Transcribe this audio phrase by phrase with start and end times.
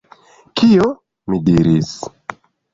[0.61, 0.87] Kio?
[1.33, 1.95] mi diris.